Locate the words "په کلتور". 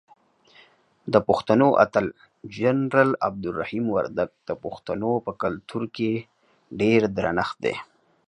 5.25-5.83